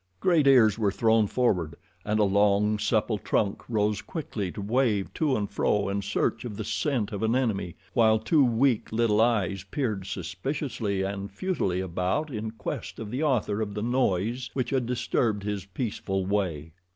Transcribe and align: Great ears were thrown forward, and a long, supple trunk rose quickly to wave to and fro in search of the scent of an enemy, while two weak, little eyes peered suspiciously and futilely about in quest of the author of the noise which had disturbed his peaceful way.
Great 0.19 0.47
ears 0.47 0.79
were 0.79 0.91
thrown 0.91 1.27
forward, 1.27 1.75
and 2.03 2.19
a 2.19 2.23
long, 2.23 2.79
supple 2.79 3.19
trunk 3.19 3.61
rose 3.69 4.01
quickly 4.01 4.51
to 4.51 4.59
wave 4.59 5.13
to 5.13 5.35
and 5.37 5.51
fro 5.51 5.89
in 5.89 6.01
search 6.01 6.43
of 6.43 6.57
the 6.57 6.63
scent 6.63 7.11
of 7.11 7.21
an 7.21 7.35
enemy, 7.35 7.75
while 7.93 8.17
two 8.17 8.43
weak, 8.43 8.91
little 8.91 9.21
eyes 9.21 9.63
peered 9.69 10.07
suspiciously 10.07 11.03
and 11.03 11.29
futilely 11.29 11.81
about 11.81 12.31
in 12.33 12.49
quest 12.49 12.97
of 12.97 13.11
the 13.11 13.21
author 13.21 13.61
of 13.61 13.75
the 13.75 13.83
noise 13.83 14.49
which 14.53 14.71
had 14.71 14.87
disturbed 14.87 15.43
his 15.43 15.65
peaceful 15.65 16.25
way. 16.25 16.73